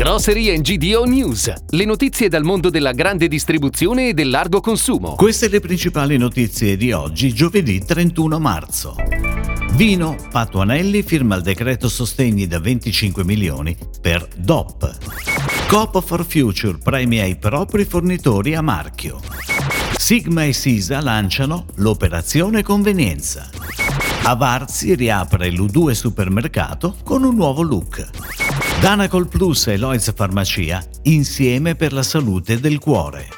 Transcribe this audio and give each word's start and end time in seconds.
Grocery 0.00 0.58
GDO 0.62 1.04
News, 1.04 1.52
le 1.68 1.84
notizie 1.84 2.30
dal 2.30 2.42
mondo 2.42 2.70
della 2.70 2.92
grande 2.92 3.28
distribuzione 3.28 4.08
e 4.08 4.14
del 4.14 4.30
largo 4.30 4.60
consumo. 4.60 5.14
Queste 5.14 5.50
le 5.50 5.60
principali 5.60 6.16
notizie 6.16 6.78
di 6.78 6.90
oggi, 6.90 7.34
giovedì 7.34 7.84
31 7.84 8.38
marzo. 8.38 8.94
Vino, 9.72 10.16
Patuanelli 10.30 11.02
firma 11.02 11.36
il 11.36 11.42
decreto 11.42 11.90
sostegni 11.90 12.46
da 12.46 12.58
25 12.58 13.24
milioni 13.24 13.76
per 14.00 14.26
DOP. 14.38 14.96
Coop 15.68 16.02
for 16.02 16.24
Future 16.24 16.78
premia 16.82 17.26
i 17.26 17.36
propri 17.36 17.84
fornitori 17.84 18.54
a 18.54 18.62
marchio. 18.62 19.20
Sigma 19.98 20.44
e 20.44 20.54
Sisa 20.54 21.02
lanciano 21.02 21.66
l'operazione 21.74 22.62
convenienza. 22.62 23.50
Avarzi 24.22 24.94
riapre 24.94 25.50
l'U2 25.50 25.90
supermercato 25.90 26.96
con 27.04 27.22
un 27.22 27.34
nuovo 27.34 27.60
look. 27.60 28.39
Danacol 28.80 29.28
Plus 29.28 29.66
e 29.66 29.76
Lloyds 29.76 30.10
Farmacia 30.14 30.82
insieme 31.02 31.74
per 31.74 31.92
la 31.92 32.02
salute 32.02 32.60
del 32.60 32.78
cuore. 32.78 33.28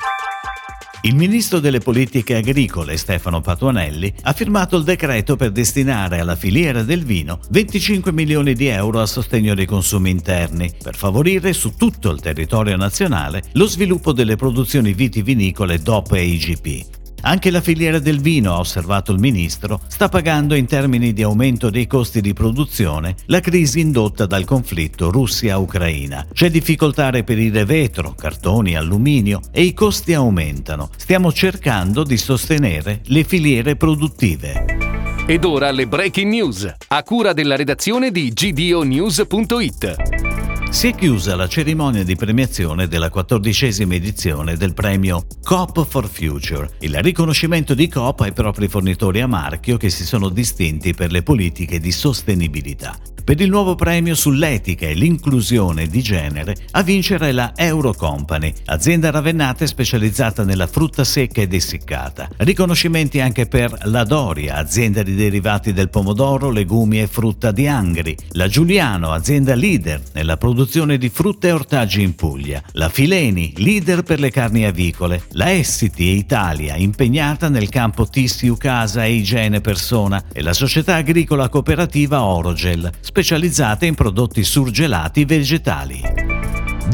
Il 1.01 1.17
ministro 1.17 1.59
delle 1.59 1.81
politiche 1.81 2.37
agricole 2.37 2.97
Stefano 2.97 3.41
Patuanelli 3.41 4.15
ha 4.23 4.33
firmato 4.35 4.77
il 4.77 4.85
decreto 4.85 5.35
per 5.35 5.51
destinare 5.51 6.21
alla 6.21 6.37
filiera 6.37 6.85
del 6.85 7.03
vino 7.05 7.41
25 7.51 8.13
milioni 8.13 8.55
di 8.55 8.69
euro 8.69 9.01
a 9.01 9.07
sostegno 9.07 9.57
dei 9.57 9.67
consumi 9.67 10.11
interni, 10.11 10.73
per 10.81 10.95
favorire 10.95 11.53
su 11.53 11.75
tutto 11.75 12.13
il 12.13 12.21
territorio 12.21 12.77
nazionale 12.77 13.43
lo 13.55 13.67
sviluppo 13.67 14.13
delle 14.13 14.37
produzioni 14.37 14.93
vitivinicole 14.93 15.81
DOP 15.81 16.13
e 16.13 16.23
IGP. 16.23 17.02
Anche 17.23 17.51
la 17.51 17.61
filiera 17.61 17.99
del 17.99 18.21
vino, 18.21 18.53
ha 18.53 18.59
osservato 18.59 19.13
il 19.13 19.19
ministro, 19.19 19.81
sta 19.87 20.09
pagando 20.09 20.55
in 20.55 20.67
termini 20.67 21.13
di 21.13 21.23
aumento 21.23 21.71
dei 21.71 21.87
costi 21.87 22.21
di 22.21 22.33
produzione 22.33 23.15
la 23.27 23.41
crisi 23.41 23.81
indotta 23.81 24.27
dal 24.27 24.45
conflitto 24.45 25.11
Russia-Ucraina. 25.11 26.27
C'è 26.33 26.51
difficoltà 26.51 27.07
a 27.07 27.11
reperire 27.11 27.65
vetro, 27.65 28.15
cartoni, 28.17 28.75
alluminio 28.75 29.41
e 29.53 29.63
i 29.63 29.73
costi 29.73 30.15
aumentano. 30.15 30.91
Stiamo 30.97 31.33
cercando 31.33 32.03
di 32.03 32.17
sostenere 32.17 33.03
le 33.07 33.23
filiere 33.23 33.77
produttive. 33.77 34.91
Ed 35.25 35.45
ora 35.45 35.71
le 35.71 35.87
breaking 35.87 36.29
news, 36.29 36.75
a 36.89 37.03
cura 37.05 37.33
della 37.33 37.55
redazione 37.55 38.11
di 38.11 38.33
gdonews.it. 38.33 40.32
Si 40.73 40.89
è 40.89 40.95
chiusa 40.95 41.37
la 41.37 41.49
cerimonia 41.49 42.03
di 42.03 42.17
premiazione 42.17 42.89
della 42.89 43.11
quattordicesima 43.11 43.95
edizione 43.95 44.57
del 44.57 44.73
premio 44.73 45.27
Coop 45.43 45.85
for 45.87 46.09
Future, 46.09 46.71
il 46.81 47.01
riconoscimento 47.03 47.75
di 47.75 47.89
Coop 47.89 48.21
ai 48.21 48.33
propri 48.33 48.69
fornitori 48.69 49.21
a 49.21 49.27
marchio 49.27 49.77
che 49.77 49.91
si 49.91 50.05
sono 50.05 50.31
distinti 50.31 50.95
per 50.95 51.13
le 51.13 51.23
politiche 51.23 51.79
di 51.79 51.93
sostenibilità 51.93 52.97
per 53.25 53.41
il 53.41 53.49
nuovo 53.49 53.75
premio 53.75 54.15
sull'etica 54.15 54.87
e 54.87 54.95
l'inclusione 54.95 55.87
di 55.87 56.03
genere 56.03 56.57
a 56.73 56.83
vincere 56.83 57.33
la 57.33 57.53
Eurocompany, 57.55 58.53
azienda 58.67 59.11
ravennata 59.11 59.67
specializzata 59.67 60.45
nella 60.45 60.67
frutta 60.67 61.05
secca 61.05 61.41
ed 61.41 61.53
essiccata. 61.53 62.29
Riconoscimenti 62.39 63.21
anche 63.21 63.47
per 63.47 63.77
la 63.85 64.05
Doria, 64.05 64.57
azienda 64.57 65.03
di 65.03 65.15
derivati 65.15 65.73
del 65.73 65.91
pomodoro, 65.91 66.51
legumi 66.51 67.01
e 67.01 67.07
frutta 67.07 67.53
di 67.53 67.67
Angri, 67.67 68.17
la 68.31 68.49
Giuliano, 68.49 69.13
azienda 69.13 69.55
leader 69.55 70.01
nella 70.13 70.37
produzione 70.37 70.99
di 70.99 71.09
frutta 71.09 71.49
e 71.49 71.53
ortaggi 71.53 72.03
in 72.03 72.15
Puglia, 72.15 72.63
la 72.73 72.89
Fileni, 72.89 73.53
leader 73.57 74.03
per 74.03 74.21
le 74.21 74.31
carni 74.31 74.65
avicole, 74.65 75.25
la 75.33 75.51
Essiti 75.51 76.17
Italia, 76.17 76.77
impegnata 76.77 77.49
nel 77.49 77.69
campo 77.69 78.07
tissue 78.07 78.57
casa 78.57 79.05
e 79.05 79.13
igiene 79.13 79.61
persona. 79.61 80.23
E 80.33 80.43
la 80.43 80.53
società 80.53 80.97
agricola 80.97 81.49
cooperativa 81.49 82.23
Orogel, 82.23 82.91
specializzate 83.23 83.87
in 83.87 83.95
prodotti 83.95 84.43
surgelati 84.43 85.25
vegetali. 85.25 86.32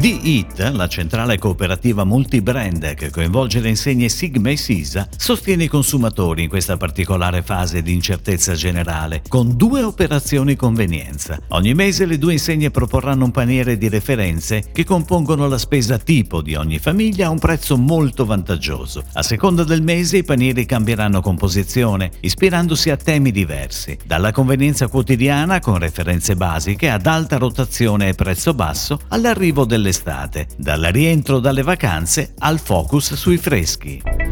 Eat, 0.01 0.59
la 0.73 0.87
centrale 0.87 1.37
cooperativa 1.37 2.05
multibrand 2.05 2.93
che 2.93 3.09
coinvolge 3.09 3.59
le 3.59 3.67
insegne 3.67 4.07
Sigma 4.07 4.49
e 4.49 4.55
Sisa, 4.55 5.09
sostiene 5.17 5.65
i 5.65 5.67
consumatori 5.67 6.43
in 6.43 6.49
questa 6.49 6.77
particolare 6.77 7.41
fase 7.41 7.81
di 7.81 7.93
incertezza 7.93 8.53
generale 8.53 9.21
con 9.27 9.57
due 9.57 9.83
operazioni 9.83 10.55
convenienza. 10.55 11.37
Ogni 11.49 11.73
mese 11.73 12.05
le 12.05 12.17
due 12.17 12.33
insegne 12.33 12.71
proporranno 12.71 13.25
un 13.25 13.31
paniere 13.31 13.77
di 13.77 13.89
referenze 13.89 14.63
che 14.71 14.85
compongono 14.85 15.49
la 15.49 15.57
spesa 15.57 15.97
tipo 15.97 16.41
di 16.41 16.55
ogni 16.55 16.79
famiglia 16.79 17.27
a 17.27 17.31
un 17.31 17.39
prezzo 17.39 17.77
molto 17.77 18.25
vantaggioso. 18.25 19.03
A 19.13 19.21
seconda 19.21 19.65
del 19.65 19.81
mese 19.81 20.17
i 20.17 20.23
panieri 20.23 20.65
cambieranno 20.65 21.19
composizione, 21.19 22.11
ispirandosi 22.21 22.89
a 22.89 22.95
temi 22.95 23.31
diversi, 23.31 23.97
dalla 24.05 24.31
convenienza 24.31 24.87
quotidiana 24.87 25.59
con 25.59 25.77
referenze 25.77 26.37
basiche 26.37 26.89
ad 26.89 27.05
alta 27.05 27.37
rotazione 27.37 28.07
e 28.07 28.13
prezzo 28.13 28.53
basso 28.53 29.01
all'arrivo 29.09 29.65
delle 29.65 29.88
dell'estate, 29.89 30.47
dal 30.55 30.81
rientro 30.81 31.39
dalle 31.39 31.63
vacanze 31.63 32.33
al 32.39 32.59
focus 32.59 33.15
sui 33.15 33.37
freschi. 33.37 34.28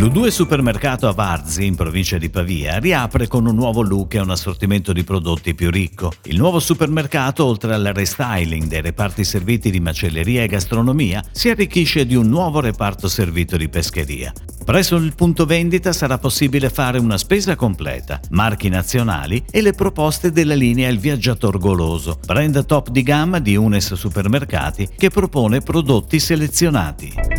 L'U2 0.00 0.28
Supermercato 0.28 1.08
a 1.08 1.12
Varzi, 1.12 1.66
in 1.66 1.74
provincia 1.74 2.16
di 2.16 2.30
Pavia, 2.30 2.78
riapre 2.78 3.28
con 3.28 3.44
un 3.44 3.54
nuovo 3.54 3.82
look 3.82 4.14
e 4.14 4.20
un 4.20 4.30
assortimento 4.30 4.94
di 4.94 5.04
prodotti 5.04 5.54
più 5.54 5.70
ricco. 5.70 6.10
Il 6.22 6.38
nuovo 6.38 6.58
supermercato, 6.58 7.44
oltre 7.44 7.74
al 7.74 7.90
restyling 7.92 8.66
dei 8.66 8.80
reparti 8.80 9.24
serviti 9.24 9.70
di 9.70 9.78
macelleria 9.78 10.42
e 10.42 10.46
gastronomia, 10.46 11.22
si 11.30 11.50
arricchisce 11.50 12.06
di 12.06 12.14
un 12.14 12.28
nuovo 12.28 12.60
reparto 12.60 13.08
servito 13.08 13.58
di 13.58 13.68
pescheria. 13.68 14.32
Presso 14.64 14.96
il 14.96 15.14
punto 15.14 15.44
vendita 15.44 15.92
sarà 15.92 16.16
possibile 16.16 16.70
fare 16.70 16.98
una 16.98 17.18
spesa 17.18 17.54
completa, 17.54 18.20
marchi 18.30 18.70
nazionali 18.70 19.44
e 19.50 19.60
le 19.60 19.74
proposte 19.74 20.32
della 20.32 20.54
linea 20.54 20.88
Il 20.88 20.98
Viaggiator 20.98 21.58
Goloso, 21.58 22.18
brand 22.24 22.64
top 22.64 22.88
di 22.88 23.02
gamma 23.02 23.38
di 23.38 23.54
Unes 23.54 23.92
Supermercati 23.92 24.88
che 24.96 25.10
propone 25.10 25.60
prodotti 25.60 26.18
selezionati. 26.18 27.29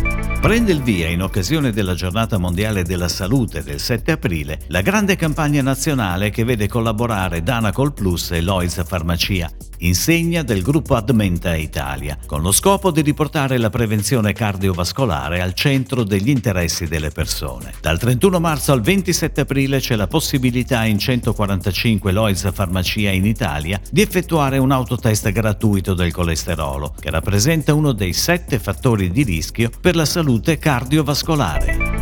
Prende 0.42 0.72
il 0.72 0.82
via, 0.82 1.08
in 1.08 1.22
occasione 1.22 1.70
della 1.70 1.94
Giornata 1.94 2.36
Mondiale 2.36 2.82
della 2.82 3.06
Salute 3.06 3.62
del 3.62 3.78
7 3.78 4.10
aprile, 4.10 4.58
la 4.66 4.80
grande 4.80 5.14
campagna 5.14 5.62
nazionale 5.62 6.30
che 6.30 6.42
vede 6.42 6.66
collaborare 6.66 7.44
Danacol 7.44 7.92
Plus 7.92 8.32
e 8.32 8.40
Lois 8.40 8.82
Farmacia, 8.84 9.48
insegna 9.82 10.42
del 10.42 10.62
gruppo 10.62 10.94
Admenta 10.94 11.54
Italia, 11.54 12.18
con 12.26 12.42
lo 12.42 12.52
scopo 12.52 12.90
di 12.90 13.00
riportare 13.00 13.58
la 13.58 13.70
prevenzione 13.70 14.32
cardiovascolare 14.32 15.40
al 15.40 15.54
centro 15.54 16.04
degli 16.04 16.28
interessi 16.28 16.86
delle 16.86 17.10
persone. 17.10 17.72
Dal 17.80 17.98
31 17.98 18.40
marzo 18.40 18.72
al 18.72 18.80
27 18.80 19.42
aprile 19.42 19.78
c'è 19.78 19.96
la 19.96 20.06
possibilità 20.06 20.84
in 20.84 20.98
145 20.98 22.12
Lois 22.12 22.50
Farmacia 22.52 23.10
in 23.10 23.26
Italia 23.26 23.80
di 23.90 24.00
effettuare 24.00 24.58
un 24.58 24.70
autotest 24.70 25.30
gratuito 25.30 25.94
del 25.94 26.12
colesterolo, 26.12 26.94
che 26.98 27.10
rappresenta 27.10 27.74
uno 27.74 27.92
dei 27.92 28.12
sette 28.12 28.58
fattori 28.58 29.10
di 29.10 29.22
rischio 29.22 29.70
per 29.80 29.96
la 29.96 30.04
salute 30.04 30.58
cardiovascolare. 30.58 32.01